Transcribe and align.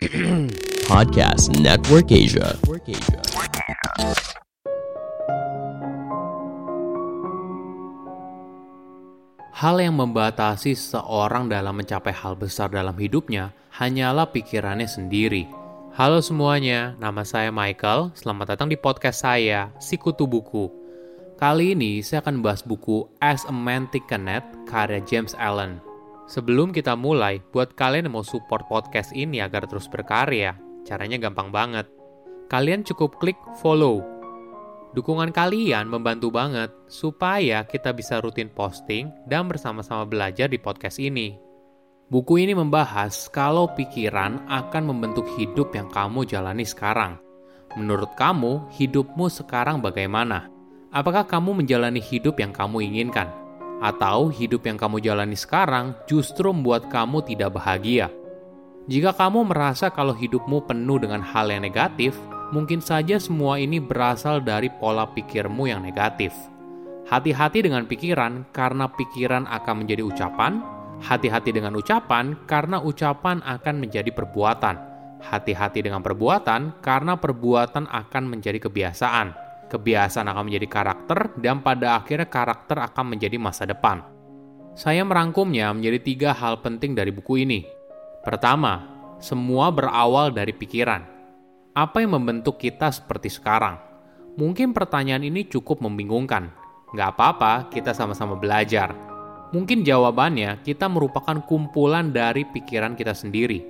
Podcast 0.88 1.52
Network 1.60 2.08
Asia. 2.08 2.56
Hal 9.52 9.76
yang 9.76 10.00
membatasi 10.00 10.72
seseorang 10.72 11.52
dalam 11.52 11.76
mencapai 11.76 12.16
hal 12.16 12.32
besar 12.32 12.72
dalam 12.72 12.96
hidupnya 12.96 13.52
hanyalah 13.76 14.32
pikirannya 14.32 14.88
sendiri. 14.88 15.44
Halo 15.92 16.24
semuanya, 16.24 16.96
nama 16.96 17.20
saya 17.20 17.52
Michael. 17.52 18.16
Selamat 18.16 18.56
datang 18.56 18.72
di 18.72 18.80
podcast 18.80 19.20
saya, 19.20 19.68
Sikutu 19.84 20.24
Buku. 20.24 20.72
Kali 21.36 21.76
ini 21.76 22.00
saya 22.00 22.24
akan 22.24 22.40
membahas 22.40 22.64
buku 22.64 23.04
As 23.20 23.44
a 23.44 23.52
Man 23.52 23.84
Thinketh 23.92 24.48
karya 24.64 25.04
James 25.04 25.36
Allen. 25.36 25.89
Sebelum 26.30 26.70
kita 26.70 26.94
mulai, 26.94 27.42
buat 27.50 27.74
kalian 27.74 28.06
yang 28.06 28.14
mau 28.14 28.22
support 28.22 28.70
podcast 28.70 29.10
ini 29.10 29.42
agar 29.42 29.66
terus 29.66 29.90
berkarya, 29.90 30.54
caranya 30.86 31.18
gampang 31.18 31.50
banget. 31.50 31.90
Kalian 32.46 32.86
cukup 32.86 33.18
klik 33.18 33.34
follow. 33.58 33.98
Dukungan 34.94 35.34
kalian 35.34 35.90
membantu 35.90 36.30
banget 36.30 36.70
supaya 36.86 37.66
kita 37.66 37.90
bisa 37.90 38.22
rutin 38.22 38.46
posting 38.46 39.10
dan 39.26 39.50
bersama-sama 39.50 40.06
belajar 40.06 40.46
di 40.46 40.54
podcast 40.62 41.02
ini. 41.02 41.34
Buku 42.06 42.38
ini 42.38 42.54
membahas 42.54 43.26
kalau 43.34 43.66
pikiran 43.74 44.46
akan 44.46 44.86
membentuk 44.86 45.26
hidup 45.34 45.74
yang 45.74 45.90
kamu 45.90 46.30
jalani 46.30 46.62
sekarang. 46.62 47.18
Menurut 47.74 48.14
kamu, 48.14 48.70
hidupmu 48.78 49.26
sekarang 49.26 49.82
bagaimana? 49.82 50.46
Apakah 50.94 51.26
kamu 51.26 51.58
menjalani 51.58 51.98
hidup 51.98 52.38
yang 52.38 52.54
kamu 52.54 52.86
inginkan? 52.86 53.49
Atau 53.80 54.28
hidup 54.28 54.68
yang 54.68 54.76
kamu 54.76 55.00
jalani 55.00 55.34
sekarang 55.34 55.96
justru 56.04 56.52
membuat 56.52 56.92
kamu 56.92 57.24
tidak 57.24 57.56
bahagia. 57.56 58.12
Jika 58.86 59.16
kamu 59.16 59.48
merasa 59.48 59.88
kalau 59.88 60.12
hidupmu 60.12 60.68
penuh 60.68 61.00
dengan 61.00 61.24
hal 61.24 61.48
yang 61.48 61.64
negatif, 61.64 62.12
mungkin 62.52 62.84
saja 62.84 63.16
semua 63.16 63.56
ini 63.56 63.80
berasal 63.80 64.44
dari 64.44 64.68
pola 64.68 65.08
pikirmu 65.08 65.68
yang 65.68 65.80
negatif. 65.80 66.36
Hati-hati 67.08 67.66
dengan 67.66 67.88
pikiran, 67.90 68.46
karena 68.54 68.86
pikiran 68.86 69.48
akan 69.48 69.74
menjadi 69.82 70.06
ucapan. 70.06 70.62
Hati-hati 71.00 71.50
dengan 71.50 71.74
ucapan, 71.74 72.36
karena 72.44 72.78
ucapan 72.78 73.40
akan 73.42 73.74
menjadi 73.82 74.12
perbuatan. 74.12 74.76
Hati-hati 75.20 75.80
dengan 75.82 76.04
perbuatan, 76.04 76.80
karena 76.84 77.18
perbuatan 77.18 77.88
akan 77.88 78.24
menjadi 78.30 78.62
kebiasaan 78.62 79.49
kebiasaan 79.70 80.26
akan 80.26 80.50
menjadi 80.50 80.66
karakter, 80.66 81.38
dan 81.38 81.62
pada 81.62 82.02
akhirnya 82.02 82.26
karakter 82.26 82.82
akan 82.82 83.14
menjadi 83.14 83.38
masa 83.38 83.62
depan. 83.70 84.02
Saya 84.74 85.06
merangkumnya 85.06 85.70
menjadi 85.70 85.98
tiga 86.02 86.30
hal 86.34 86.58
penting 86.58 86.98
dari 86.98 87.14
buku 87.14 87.46
ini. 87.46 87.62
Pertama, 88.26 88.82
semua 89.22 89.70
berawal 89.70 90.34
dari 90.34 90.50
pikiran. 90.50 91.06
Apa 91.70 92.02
yang 92.02 92.18
membentuk 92.18 92.58
kita 92.58 92.90
seperti 92.90 93.30
sekarang? 93.30 93.78
Mungkin 94.34 94.74
pertanyaan 94.74 95.22
ini 95.22 95.46
cukup 95.46 95.78
membingungkan. 95.78 96.50
Nggak 96.90 97.08
apa-apa, 97.14 97.70
kita 97.70 97.94
sama-sama 97.94 98.34
belajar. 98.34 98.90
Mungkin 99.54 99.86
jawabannya 99.86 100.66
kita 100.66 100.90
merupakan 100.90 101.38
kumpulan 101.46 102.10
dari 102.10 102.42
pikiran 102.46 102.98
kita 102.98 103.14
sendiri. 103.14 103.62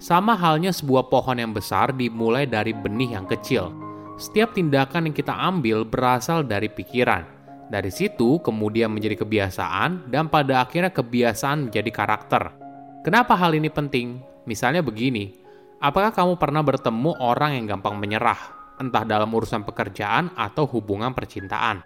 Sama 0.00 0.34
halnya 0.34 0.72
sebuah 0.72 1.12
pohon 1.12 1.38
yang 1.38 1.52
besar 1.52 1.92
dimulai 1.94 2.48
dari 2.48 2.74
benih 2.74 3.16
yang 3.16 3.24
kecil 3.28 3.91
setiap 4.20 4.52
tindakan 4.52 5.08
yang 5.08 5.16
kita 5.16 5.32
ambil 5.32 5.84
berasal 5.88 6.44
dari 6.44 6.68
pikiran. 6.68 7.24
Dari 7.72 7.88
situ 7.88 8.36
kemudian 8.44 8.92
menjadi 8.92 9.24
kebiasaan 9.24 10.12
dan 10.12 10.28
pada 10.28 10.60
akhirnya 10.60 10.92
kebiasaan 10.92 11.72
menjadi 11.72 11.88
karakter. 11.88 12.52
Kenapa 13.00 13.32
hal 13.32 13.56
ini 13.56 13.72
penting? 13.72 14.20
Misalnya 14.44 14.84
begini, 14.84 15.32
apakah 15.80 16.12
kamu 16.12 16.36
pernah 16.36 16.60
bertemu 16.60 17.16
orang 17.16 17.56
yang 17.56 17.64
gampang 17.72 17.96
menyerah, 17.96 18.38
entah 18.76 19.08
dalam 19.08 19.32
urusan 19.32 19.64
pekerjaan 19.64 20.30
atau 20.36 20.68
hubungan 20.68 21.16
percintaan? 21.16 21.80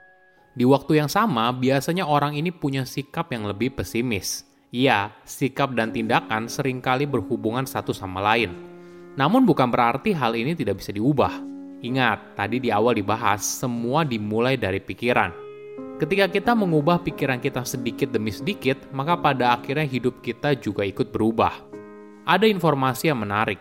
Di 0.56 0.64
waktu 0.66 1.04
yang 1.04 1.10
sama, 1.12 1.52
biasanya 1.54 2.08
orang 2.08 2.34
ini 2.34 2.50
punya 2.50 2.82
sikap 2.82 3.30
yang 3.30 3.46
lebih 3.46 3.76
pesimis. 3.76 4.42
Iya, 4.74 5.14
sikap 5.22 5.72
dan 5.78 5.94
tindakan 5.94 6.50
sering 6.50 6.82
kali 6.82 7.06
berhubungan 7.06 7.68
satu 7.68 7.94
sama 7.94 8.18
lain. 8.18 8.50
Namun 9.14 9.46
bukan 9.46 9.70
berarti 9.70 10.12
hal 10.12 10.34
ini 10.34 10.52
tidak 10.58 10.82
bisa 10.82 10.90
diubah. 10.90 11.55
Ingat, 11.84 12.38
tadi 12.40 12.56
di 12.56 12.72
awal 12.72 12.96
dibahas, 12.96 13.44
semua 13.44 14.00
dimulai 14.00 14.56
dari 14.56 14.80
pikiran. 14.80 15.28
Ketika 15.96 16.28
kita 16.28 16.52
mengubah 16.52 17.00
pikiran 17.00 17.40
kita 17.40 17.64
sedikit 17.64 18.12
demi 18.12 18.32
sedikit, 18.32 18.76
maka 18.92 19.16
pada 19.16 19.56
akhirnya 19.56 19.84
hidup 19.84 20.20
kita 20.20 20.56
juga 20.56 20.84
ikut 20.84 21.08
berubah. 21.12 21.52
Ada 22.28 22.48
informasi 22.48 23.12
yang 23.12 23.24
menarik. 23.24 23.60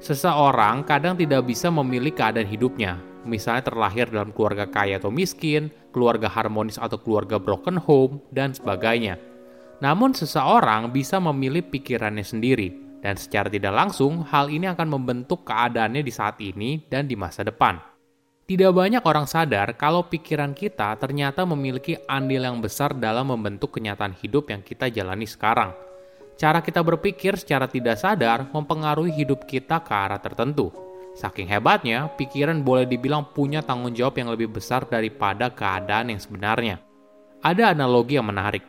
Seseorang 0.00 0.84
kadang 0.84 1.16
tidak 1.16 1.48
bisa 1.48 1.72
memilih 1.72 2.12
keadaan 2.12 2.48
hidupnya, 2.48 3.00
misalnya 3.24 3.72
terlahir 3.72 4.08
dalam 4.08 4.32
keluarga 4.32 4.68
kaya 4.68 5.00
atau 5.00 5.08
miskin, 5.08 5.72
keluarga 5.96 6.28
harmonis 6.28 6.76
atau 6.76 7.00
keluarga 7.00 7.40
broken 7.40 7.80
home, 7.80 8.20
dan 8.32 8.52
sebagainya. 8.52 9.16
Namun 9.80 10.12
seseorang 10.12 10.92
bisa 10.92 11.20
memilih 11.20 11.64
pikirannya 11.68 12.24
sendiri, 12.24 12.85
dan 13.06 13.14
secara 13.14 13.46
tidak 13.46 13.70
langsung, 13.70 14.26
hal 14.26 14.50
ini 14.50 14.66
akan 14.66 14.98
membentuk 14.98 15.46
keadaannya 15.46 16.02
di 16.02 16.10
saat 16.10 16.42
ini 16.42 16.82
dan 16.90 17.06
di 17.06 17.14
masa 17.14 17.46
depan. 17.46 17.78
Tidak 18.50 18.74
banyak 18.74 18.98
orang 19.06 19.30
sadar 19.30 19.78
kalau 19.78 20.10
pikiran 20.10 20.50
kita 20.50 20.98
ternyata 20.98 21.46
memiliki 21.46 21.94
andil 22.10 22.42
yang 22.42 22.58
besar 22.58 22.98
dalam 22.98 23.30
membentuk 23.30 23.78
kenyataan 23.78 24.10
hidup 24.10 24.50
yang 24.50 24.58
kita 24.58 24.90
jalani 24.90 25.22
sekarang. 25.22 25.70
Cara 26.34 26.58
kita 26.66 26.82
berpikir 26.82 27.38
secara 27.38 27.70
tidak 27.70 27.94
sadar 27.94 28.50
mempengaruhi 28.50 29.14
hidup 29.14 29.46
kita 29.46 29.86
ke 29.86 29.94
arah 29.94 30.18
tertentu. 30.18 30.74
Saking 31.14 31.46
hebatnya, 31.46 32.10
pikiran 32.10 32.58
boleh 32.66 32.90
dibilang 32.90 33.30
punya 33.30 33.62
tanggung 33.62 33.94
jawab 33.94 34.18
yang 34.18 34.34
lebih 34.34 34.50
besar 34.50 34.82
daripada 34.82 35.46
keadaan 35.54 36.10
yang 36.10 36.18
sebenarnya. 36.18 36.82
Ada 37.38 37.70
analogi 37.70 38.18
yang 38.18 38.26
menarik. 38.26 38.66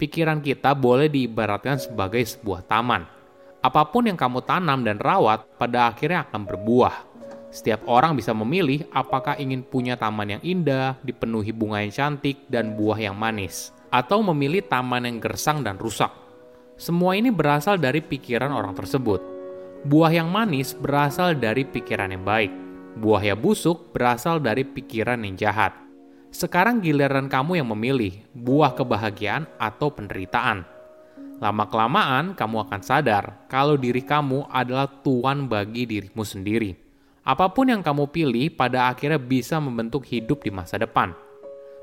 Pikiran 0.00 0.40
kita 0.40 0.72
boleh 0.72 1.12
diibaratkan 1.12 1.76
sebagai 1.76 2.24
sebuah 2.24 2.64
taman 2.64 3.23
Apa 3.64 3.88
pun 3.88 4.04
yang 4.04 4.20
kamu 4.20 4.44
tanam 4.44 4.84
dan 4.84 5.00
rawat, 5.00 5.56
pada 5.56 5.88
akhirnya 5.88 6.28
akan 6.28 6.44
berbuah. 6.44 7.16
Setiap 7.48 7.88
orang 7.88 8.12
bisa 8.12 8.36
memilih 8.36 8.84
apakah 8.92 9.40
ingin 9.40 9.64
punya 9.64 9.96
taman 9.96 10.36
yang 10.36 10.42
indah, 10.44 11.00
dipenuhi 11.00 11.48
bunga 11.48 11.80
yang 11.80 11.88
cantik, 11.88 12.44
dan 12.52 12.76
buah 12.76 13.00
yang 13.00 13.16
manis, 13.16 13.72
atau 13.88 14.20
memilih 14.20 14.60
taman 14.68 15.08
yang 15.08 15.16
gersang 15.16 15.64
dan 15.64 15.80
rusak. 15.80 16.12
Semua 16.76 17.16
ini 17.16 17.32
berasal 17.32 17.80
dari 17.80 18.04
pikiran 18.04 18.52
orang 18.52 18.76
tersebut. 18.76 19.24
Buah 19.88 20.12
yang 20.12 20.28
manis 20.28 20.76
berasal 20.76 21.32
dari 21.32 21.64
pikiran 21.64 22.12
yang 22.12 22.20
baik. 22.20 22.52
Buah 23.00 23.32
yang 23.32 23.40
busuk 23.40 23.96
berasal 23.96 24.44
dari 24.44 24.68
pikiran 24.68 25.24
yang 25.24 25.40
jahat. 25.40 25.72
Sekarang 26.34 26.84
giliran 26.84 27.32
kamu 27.32 27.64
yang 27.64 27.72
memilih 27.72 28.12
buah 28.36 28.76
kebahagiaan 28.76 29.48
atau 29.56 29.88
penderitaan. 29.88 30.73
Lama-kelamaan, 31.44 32.32
kamu 32.32 32.56
akan 32.64 32.80
sadar 32.80 33.44
kalau 33.52 33.76
diri 33.76 34.00
kamu 34.00 34.48
adalah 34.48 34.88
tuan 34.88 35.44
bagi 35.44 35.84
dirimu 35.84 36.24
sendiri. 36.24 36.72
Apa 37.20 37.52
pun 37.52 37.68
yang 37.68 37.84
kamu 37.84 38.08
pilih, 38.08 38.48
pada 38.56 38.88
akhirnya 38.88 39.20
bisa 39.20 39.60
membentuk 39.60 40.08
hidup 40.08 40.40
di 40.40 40.48
masa 40.48 40.80
depan. 40.80 41.12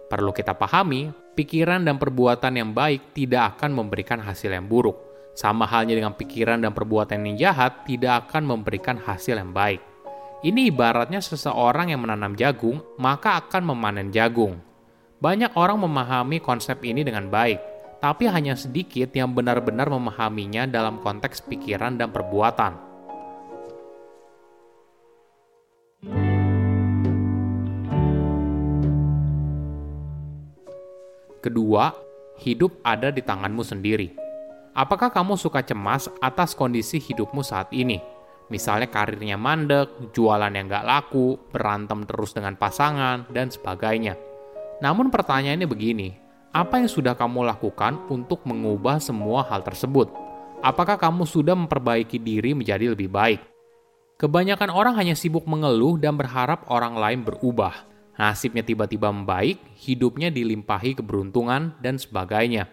Perlu 0.10 0.34
kita 0.34 0.58
pahami, 0.58 1.14
pikiran 1.38 1.86
dan 1.86 2.02
perbuatan 2.02 2.58
yang 2.58 2.74
baik 2.74 3.14
tidak 3.14 3.54
akan 3.54 3.86
memberikan 3.86 4.18
hasil 4.18 4.50
yang 4.50 4.66
buruk. 4.66 4.98
Sama 5.38 5.70
halnya 5.70 5.94
dengan 5.94 6.18
pikiran 6.18 6.58
dan 6.58 6.74
perbuatan 6.74 7.22
yang 7.22 7.38
jahat, 7.38 7.86
tidak 7.86 8.26
akan 8.26 8.50
memberikan 8.50 8.98
hasil 8.98 9.38
yang 9.38 9.54
baik. 9.54 9.78
Ini 10.42 10.74
ibaratnya 10.74 11.22
seseorang 11.22 11.94
yang 11.94 12.02
menanam 12.02 12.34
jagung, 12.34 12.82
maka 12.98 13.38
akan 13.46 13.78
memanen 13.78 14.10
jagung. 14.10 14.58
Banyak 15.22 15.54
orang 15.54 15.86
memahami 15.86 16.42
konsep 16.42 16.82
ini 16.82 17.06
dengan 17.06 17.30
baik, 17.30 17.71
tapi 18.02 18.26
hanya 18.26 18.58
sedikit 18.58 19.14
yang 19.14 19.38
benar-benar 19.38 19.86
memahaminya 19.86 20.66
dalam 20.66 20.98
konteks 21.06 21.46
pikiran 21.46 22.02
dan 22.02 22.10
perbuatan. 22.10 22.74
Kedua, 31.42 31.94
hidup 32.42 32.82
ada 32.82 33.14
di 33.14 33.22
tanganmu 33.22 33.62
sendiri. 33.62 34.14
Apakah 34.74 35.14
kamu 35.14 35.38
suka 35.38 35.62
cemas 35.62 36.10
atas 36.22 36.58
kondisi 36.58 36.98
hidupmu 36.98 37.46
saat 37.46 37.70
ini? 37.74 38.02
Misalnya 38.50 38.90
karirnya 38.90 39.38
mandek, 39.42 40.14
jualan 40.14 40.54
yang 40.54 40.70
gak 40.70 40.86
laku, 40.86 41.38
berantem 41.54 42.06
terus 42.06 42.34
dengan 42.34 42.58
pasangan, 42.58 43.26
dan 43.34 43.50
sebagainya. 43.50 44.18
Namun 44.86 45.10
pertanyaannya 45.10 45.66
begini, 45.66 46.31
apa 46.52 46.84
yang 46.84 46.92
sudah 46.92 47.16
kamu 47.16 47.48
lakukan 47.48 47.96
untuk 48.12 48.44
mengubah 48.44 49.00
semua 49.00 49.48
hal 49.48 49.64
tersebut? 49.64 50.12
Apakah 50.60 51.00
kamu 51.00 51.24
sudah 51.24 51.56
memperbaiki 51.56 52.20
diri 52.20 52.52
menjadi 52.52 52.92
lebih 52.92 53.08
baik? 53.08 53.40
Kebanyakan 54.20 54.70
orang 54.70 54.94
hanya 55.00 55.16
sibuk 55.16 55.48
mengeluh 55.48 55.98
dan 55.98 56.14
berharap 56.20 56.68
orang 56.68 56.94
lain 56.94 57.24
berubah. 57.24 57.88
Nasibnya 58.20 58.62
tiba-tiba 58.62 59.10
membaik, 59.10 59.58
hidupnya 59.80 60.30
dilimpahi 60.30 60.94
keberuntungan, 61.00 61.74
dan 61.82 61.98
sebagainya. 61.98 62.70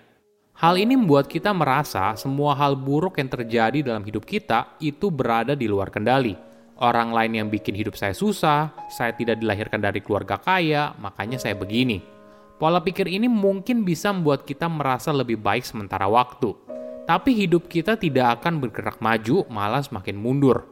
Hal 0.58 0.74
ini 0.74 0.98
membuat 0.98 1.30
kita 1.30 1.54
merasa 1.54 2.12
semua 2.18 2.58
hal 2.58 2.74
buruk 2.74 3.22
yang 3.22 3.30
terjadi 3.30 3.80
dalam 3.80 4.02
hidup 4.02 4.26
kita 4.26 4.74
itu 4.82 5.08
berada 5.08 5.54
di 5.54 5.70
luar 5.70 5.88
kendali. 5.88 6.34
Orang 6.82 7.14
lain 7.14 7.32
yang 7.40 7.48
bikin 7.48 7.78
hidup 7.78 7.94
saya 7.94 8.10
susah, 8.10 8.74
saya 8.90 9.14
tidak 9.14 9.38
dilahirkan 9.38 9.78
dari 9.78 10.02
keluarga 10.02 10.36
kaya, 10.36 10.98
makanya 10.98 11.38
saya 11.38 11.54
begini. 11.54 12.17
Pola 12.58 12.82
pikir 12.82 13.06
ini 13.06 13.30
mungkin 13.30 13.86
bisa 13.86 14.10
membuat 14.10 14.42
kita 14.42 14.66
merasa 14.66 15.14
lebih 15.14 15.38
baik 15.38 15.62
sementara 15.62 16.10
waktu. 16.10 16.58
Tapi 17.06 17.30
hidup 17.30 17.70
kita 17.70 17.94
tidak 17.94 18.42
akan 18.42 18.58
bergerak 18.58 18.98
maju, 18.98 19.46
malah 19.46 19.78
semakin 19.78 20.18
mundur. 20.18 20.66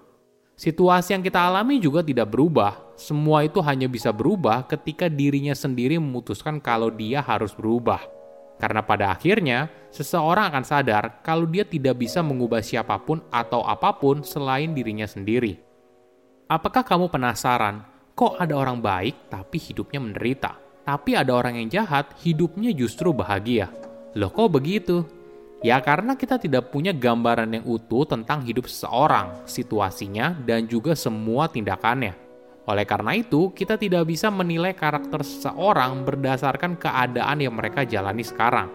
Situasi 0.58 1.14
yang 1.14 1.22
kita 1.22 1.46
alami 1.46 1.78
juga 1.78 2.02
tidak 2.02 2.34
berubah. 2.34 2.98
Semua 2.98 3.46
itu 3.46 3.62
hanya 3.62 3.86
bisa 3.86 4.10
berubah 4.10 4.66
ketika 4.66 5.06
dirinya 5.06 5.54
sendiri 5.54 5.94
memutuskan 6.02 6.58
kalau 6.58 6.90
dia 6.90 7.22
harus 7.22 7.54
berubah. 7.54 8.02
Karena 8.58 8.82
pada 8.82 9.14
akhirnya, 9.14 9.70
seseorang 9.94 10.50
akan 10.50 10.64
sadar 10.66 11.22
kalau 11.22 11.46
dia 11.46 11.62
tidak 11.62 12.02
bisa 12.02 12.18
mengubah 12.18 12.66
siapa 12.66 12.98
pun 12.98 13.22
atau 13.30 13.62
apa 13.62 13.94
pun 13.94 14.26
selain 14.26 14.74
dirinya 14.74 15.06
sendiri. 15.06 15.54
Apakah 16.50 16.82
kamu 16.82 17.14
penasaran, 17.14 17.86
kok 18.18 18.34
ada 18.42 18.58
orang 18.58 18.82
baik 18.82 19.30
tapi 19.30 19.60
hidupnya 19.62 20.02
menderita? 20.02 20.65
Tapi 20.86 21.18
ada 21.18 21.34
orang 21.34 21.58
yang 21.58 21.66
jahat, 21.82 22.14
hidupnya 22.22 22.70
justru 22.70 23.10
bahagia. 23.10 23.74
Loh 24.14 24.30
kok 24.30 24.54
begitu? 24.54 25.02
Ya 25.66 25.82
karena 25.82 26.14
kita 26.14 26.38
tidak 26.38 26.70
punya 26.70 26.94
gambaran 26.94 27.58
yang 27.58 27.66
utuh 27.66 28.06
tentang 28.06 28.46
hidup 28.46 28.70
seseorang, 28.70 29.42
situasinya, 29.50 30.38
dan 30.46 30.70
juga 30.70 30.94
semua 30.94 31.50
tindakannya. 31.50 32.14
Oleh 32.70 32.86
karena 32.86 33.18
itu, 33.18 33.50
kita 33.50 33.74
tidak 33.74 34.06
bisa 34.06 34.30
menilai 34.30 34.78
karakter 34.78 35.26
seseorang 35.26 36.06
berdasarkan 36.06 36.78
keadaan 36.78 37.42
yang 37.42 37.58
mereka 37.58 37.82
jalani 37.82 38.22
sekarang. 38.22 38.70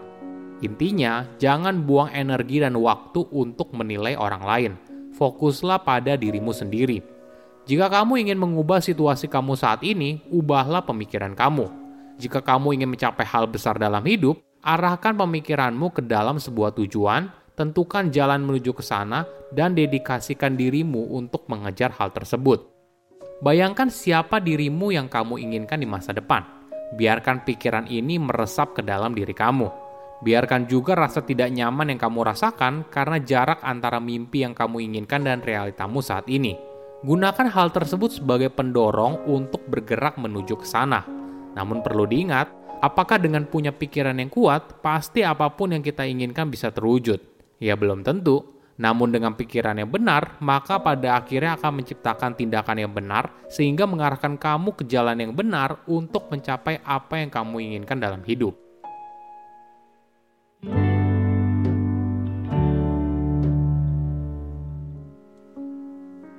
Intinya, 0.60 1.24
jangan 1.40 1.88
buang 1.88 2.12
energi 2.12 2.60
dan 2.60 2.76
waktu 2.76 3.24
untuk 3.32 3.72
menilai 3.72 4.20
orang 4.20 4.44
lain. 4.44 4.74
Fokuslah 5.16 5.80
pada 5.88 6.20
dirimu 6.20 6.52
sendiri. 6.52 7.00
Jika 7.68 7.88
kamu 7.88 8.28
ingin 8.28 8.40
mengubah 8.40 8.84
situasi 8.84 9.32
kamu 9.32 9.56
saat 9.56 9.80
ini, 9.86 10.20
ubahlah 10.28 10.84
pemikiran 10.84 11.34
kamu. 11.38 11.81
Jika 12.22 12.46
kamu 12.46 12.78
ingin 12.78 12.94
mencapai 12.94 13.26
hal 13.26 13.50
besar 13.50 13.82
dalam 13.82 14.06
hidup, 14.06 14.38
arahkan 14.62 15.18
pemikiranmu 15.18 15.90
ke 15.90 16.06
dalam 16.06 16.38
sebuah 16.38 16.78
tujuan, 16.78 17.34
tentukan 17.58 18.14
jalan 18.14 18.46
menuju 18.46 18.78
ke 18.78 18.86
sana, 18.86 19.26
dan 19.50 19.74
dedikasikan 19.74 20.54
dirimu 20.54 21.18
untuk 21.18 21.50
mengejar 21.50 21.90
hal 21.98 22.14
tersebut. 22.14 22.70
Bayangkan 23.42 23.90
siapa 23.90 24.38
dirimu 24.38 24.94
yang 24.94 25.10
kamu 25.10 25.42
inginkan 25.42 25.82
di 25.82 25.90
masa 25.90 26.14
depan. 26.14 26.46
Biarkan 26.94 27.42
pikiran 27.42 27.90
ini 27.90 28.22
meresap 28.22 28.78
ke 28.78 28.86
dalam 28.86 29.18
diri 29.18 29.34
kamu. 29.34 29.66
Biarkan 30.22 30.70
juga 30.70 30.94
rasa 30.94 31.26
tidak 31.26 31.50
nyaman 31.50 31.90
yang 31.90 31.98
kamu 31.98 32.22
rasakan 32.22 32.86
karena 32.94 33.18
jarak 33.18 33.66
antara 33.66 33.98
mimpi 33.98 34.46
yang 34.46 34.54
kamu 34.54 34.86
inginkan 34.86 35.26
dan 35.26 35.42
realitamu 35.42 36.06
saat 36.06 36.30
ini. 36.30 36.54
Gunakan 37.02 37.50
hal 37.50 37.74
tersebut 37.74 38.22
sebagai 38.22 38.54
pendorong 38.54 39.26
untuk 39.26 39.66
bergerak 39.66 40.22
menuju 40.22 40.62
ke 40.62 40.70
sana. 40.70 41.21
Namun 41.52 41.84
perlu 41.84 42.08
diingat, 42.08 42.48
apakah 42.80 43.20
dengan 43.20 43.44
punya 43.48 43.76
pikiran 43.76 44.16
yang 44.18 44.32
kuat, 44.32 44.80
pasti 44.80 45.22
apa 45.22 45.52
pun 45.52 45.76
yang 45.76 45.84
kita 45.84 46.08
inginkan 46.08 46.48
bisa 46.48 46.72
terwujud? 46.72 47.20
Ya 47.62 47.76
belum 47.78 48.02
tentu, 48.02 48.52
namun 48.82 49.14
dengan 49.14 49.38
pikiran 49.38 49.78
yang 49.78 49.94
benar, 49.94 50.42
maka 50.42 50.82
pada 50.82 51.22
akhirnya 51.22 51.54
akan 51.54 51.84
menciptakan 51.84 52.34
tindakan 52.34 52.82
yang 52.82 52.90
benar 52.90 53.30
sehingga 53.46 53.86
mengarahkan 53.86 54.42
kamu 54.42 54.74
ke 54.74 54.90
jalan 54.90 55.22
yang 55.22 55.38
benar 55.38 55.86
untuk 55.86 56.32
mencapai 56.34 56.82
apa 56.82 57.22
yang 57.22 57.30
kamu 57.30 57.56
inginkan 57.62 58.02
dalam 58.02 58.26
hidup. 58.26 58.58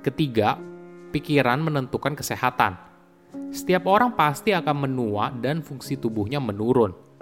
Ketiga, 0.03 0.59
pikiran 1.15 1.63
menentukan 1.63 2.11
kesehatan. 2.11 2.92
Setiap 3.53 3.85
orang 3.89 4.17
pasti 4.17 4.53
akan 4.53 4.89
menua 4.89 5.29
dan 5.33 5.61
fungsi 5.61 5.97
tubuhnya 5.97 6.41
menurun 6.41 7.13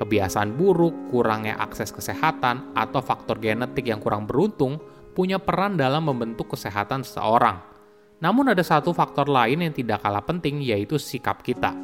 Kebiasaan 0.00 0.56
buruk, 0.56 1.12
kurangnya 1.12 1.60
akses 1.60 1.92
kesehatan, 1.92 2.72
atau 2.72 3.04
faktor 3.04 3.36
genetik 3.36 3.84
yang 3.84 4.00
kurang 4.00 4.24
beruntung 4.24 4.80
punya 5.12 5.36
peran 5.36 5.76
dalam 5.76 6.08
membentuk 6.08 6.56
kesehatan 6.56 7.04
seseorang. 7.04 7.60
Namun 8.24 8.56
ada 8.56 8.64
satu 8.64 8.96
faktor 8.96 9.28
lain 9.28 9.60
yang 9.60 9.76
tidak 9.76 10.00
kalah 10.00 10.24
penting 10.24 10.64
yaitu 10.64 10.96
sikap 10.96 11.44
kita. 11.44 11.76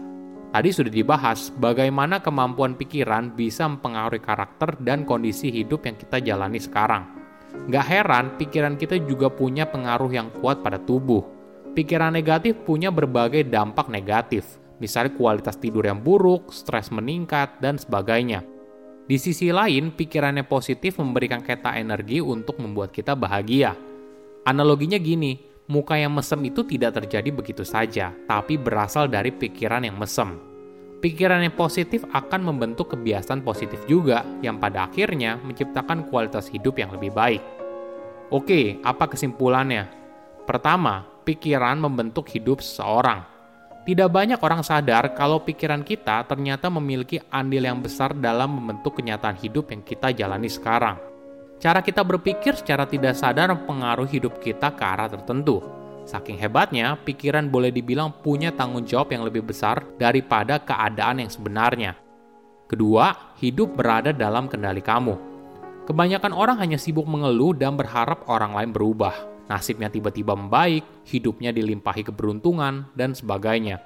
Tadi 0.48 0.72
sudah 0.72 0.88
dibahas 0.88 1.52
bagaimana 1.60 2.24
kemampuan 2.24 2.80
pikiran 2.80 3.36
bisa 3.36 3.68
mempengaruhi 3.68 4.24
karakter 4.24 4.80
dan 4.80 5.04
kondisi 5.04 5.52
hidup 5.52 5.84
yang 5.84 6.00
kita 6.00 6.16
jalani 6.24 6.56
sekarang. 6.56 7.04
Gak 7.68 7.84
heran, 7.84 8.40
pikiran 8.40 8.80
kita 8.80 8.96
juga 9.04 9.28
punya 9.28 9.68
pengaruh 9.68 10.08
yang 10.08 10.32
kuat 10.40 10.64
pada 10.64 10.80
tubuh. 10.80 11.35
Pikiran 11.76 12.08
negatif 12.08 12.56
punya 12.64 12.88
berbagai 12.88 13.44
dampak 13.44 13.92
negatif, 13.92 14.56
misalnya 14.80 15.12
kualitas 15.12 15.60
tidur 15.60 15.84
yang 15.84 16.00
buruk, 16.00 16.48
stres 16.48 16.88
meningkat, 16.88 17.60
dan 17.60 17.76
sebagainya. 17.76 18.40
Di 19.04 19.20
sisi 19.20 19.52
lain, 19.52 19.92
pikiran 19.92 20.40
yang 20.40 20.48
positif 20.48 20.96
memberikan 20.96 21.44
kita 21.44 21.76
energi 21.76 22.24
untuk 22.24 22.56
membuat 22.64 22.96
kita 22.96 23.12
bahagia. 23.12 23.76
Analoginya 24.48 24.96
gini, 24.96 25.36
muka 25.68 26.00
yang 26.00 26.16
mesem 26.16 26.48
itu 26.48 26.64
tidak 26.64 26.96
terjadi 26.96 27.28
begitu 27.28 27.60
saja, 27.60 28.08
tapi 28.24 28.56
berasal 28.56 29.04
dari 29.12 29.28
pikiran 29.28 29.84
yang 29.84 30.00
mesem. 30.00 30.40
Pikiran 31.04 31.44
yang 31.44 31.52
positif 31.60 32.08
akan 32.08 32.40
membentuk 32.40 32.96
kebiasaan 32.96 33.44
positif 33.44 33.84
juga, 33.84 34.24
yang 34.40 34.56
pada 34.56 34.88
akhirnya 34.88 35.36
menciptakan 35.44 36.08
kualitas 36.08 36.48
hidup 36.48 36.80
yang 36.80 36.88
lebih 36.88 37.12
baik. 37.12 37.44
Oke, 38.32 38.80
apa 38.80 39.12
kesimpulannya? 39.12 39.92
Pertama, 40.48 41.15
pikiran 41.26 41.82
membentuk 41.82 42.30
hidup 42.30 42.62
seseorang. 42.62 43.26
Tidak 43.82 44.06
banyak 44.06 44.38
orang 44.38 44.62
sadar 44.62 45.14
kalau 45.14 45.42
pikiran 45.42 45.82
kita 45.82 46.22
ternyata 46.26 46.70
memiliki 46.70 47.18
andil 47.30 47.66
yang 47.66 47.82
besar 47.82 48.14
dalam 48.14 48.58
membentuk 48.58 48.98
kenyataan 48.98 49.34
hidup 49.38 49.74
yang 49.74 49.82
kita 49.82 50.14
jalani 50.14 50.46
sekarang. 50.46 50.98
Cara 51.58 51.82
kita 51.82 52.06
berpikir 52.06 52.54
secara 52.54 52.86
tidak 52.86 53.18
sadar 53.18 53.50
mempengaruhi 53.54 54.22
hidup 54.22 54.38
kita 54.38 54.74
ke 54.74 54.82
arah 54.82 55.10
tertentu. 55.10 55.62
Saking 56.06 56.38
hebatnya, 56.38 56.94
pikiran 57.02 57.50
boleh 57.50 57.74
dibilang 57.74 58.14
punya 58.22 58.54
tanggung 58.54 58.86
jawab 58.86 59.10
yang 59.10 59.26
lebih 59.26 59.42
besar 59.42 59.82
daripada 59.98 60.62
keadaan 60.62 61.26
yang 61.26 61.30
sebenarnya. 61.30 61.98
Kedua, 62.70 63.34
hidup 63.38 63.74
berada 63.74 64.14
dalam 64.14 64.46
kendali 64.46 64.82
kamu. 64.82 65.14
Kebanyakan 65.86 66.34
orang 66.34 66.58
hanya 66.58 66.78
sibuk 66.78 67.06
mengeluh 67.06 67.54
dan 67.54 67.78
berharap 67.78 68.26
orang 68.26 68.54
lain 68.54 68.70
berubah 68.74 69.35
nasibnya 69.46 69.90
tiba-tiba 69.90 70.34
membaik, 70.34 70.84
hidupnya 71.06 71.54
dilimpahi 71.54 72.06
keberuntungan, 72.06 72.90
dan 72.98 73.14
sebagainya. 73.14 73.82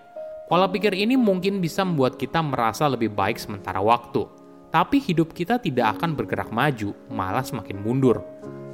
Pola 0.51 0.67
pikir 0.67 0.97
ini 0.97 1.15
mungkin 1.15 1.63
bisa 1.63 1.87
membuat 1.87 2.19
kita 2.19 2.43
merasa 2.43 2.91
lebih 2.91 3.15
baik 3.15 3.39
sementara 3.39 3.79
waktu, 3.79 4.27
tapi 4.75 4.99
hidup 4.99 5.31
kita 5.31 5.63
tidak 5.63 6.01
akan 6.01 6.19
bergerak 6.19 6.51
maju, 6.51 6.91
malah 7.13 7.47
semakin 7.47 7.79
mundur. 7.79 8.25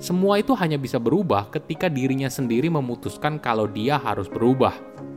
Semua 0.01 0.41
itu 0.41 0.57
hanya 0.57 0.81
bisa 0.81 0.97
berubah 0.97 1.49
ketika 1.53 1.89
dirinya 1.93 2.29
sendiri 2.33 2.73
memutuskan 2.73 3.37
kalau 3.41 3.69
dia 3.69 4.01
harus 4.01 4.29
berubah, 4.29 4.73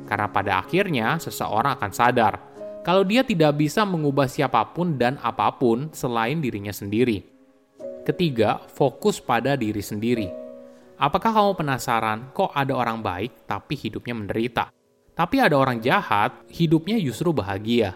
karena 0.07 0.27
pada 0.27 0.59
akhirnya 0.59 1.15
seseorang 1.19 1.79
akan 1.79 1.91
sadar 1.95 2.33
kalau 2.79 3.03
dia 3.03 3.27
tidak 3.27 3.59
bisa 3.59 3.83
mengubah 3.83 4.25
siapa 4.25 4.63
pun 4.71 4.95
dan 4.95 5.19
apa 5.19 5.51
pun 5.51 5.91
selain 5.91 6.39
dirinya 6.39 6.71
sendiri. 6.71 7.21
Ketiga, 8.07 8.63
fokus 8.71 9.19
pada 9.19 9.59
diri 9.59 9.83
sendiri 9.83 10.48
Apakah 10.99 11.31
kamu 11.31 11.51
penasaran 11.55 12.27
kok 12.35 12.51
ada 12.51 12.75
orang 12.75 12.99
baik 12.99 13.47
tapi 13.47 13.79
hidupnya 13.79 14.11
menderita? 14.11 14.67
Tapi 15.15 15.39
ada 15.39 15.55
orang 15.55 15.79
jahat, 15.79 16.35
hidupnya 16.51 16.99
justru 16.99 17.31
bahagia. 17.31 17.95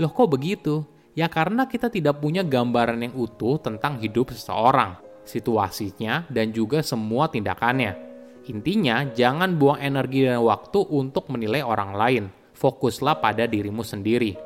Loh 0.00 0.08
kok 0.08 0.32
begitu? 0.32 0.80
Ya 1.12 1.28
karena 1.28 1.68
kita 1.68 1.92
tidak 1.92 2.24
punya 2.24 2.40
gambaran 2.40 3.04
yang 3.04 3.12
utuh 3.20 3.60
tentang 3.60 4.00
hidup 4.00 4.32
seseorang, 4.32 4.96
situasinya, 5.28 6.24
dan 6.32 6.48
juga 6.48 6.80
semua 6.80 7.28
tindakannya. 7.28 7.92
Intinya, 8.48 9.04
jangan 9.12 9.60
buang 9.60 9.84
energi 9.84 10.24
dan 10.24 10.40
waktu 10.40 10.88
untuk 10.88 11.28
menilai 11.28 11.60
orang 11.60 11.92
lain. 11.92 12.24
Fokuslah 12.56 13.20
pada 13.20 13.44
dirimu 13.44 13.84
sendiri. 13.84 14.40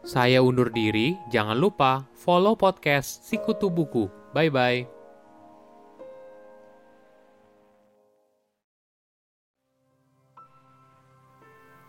Saya 0.00 0.40
undur 0.40 0.72
diri, 0.72 1.20
jangan 1.28 1.60
lupa 1.60 2.08
follow 2.16 2.56
podcast 2.56 3.28
Sikutu 3.28 3.68
Buku. 3.68 4.08
Bye-bye. 4.32 5.01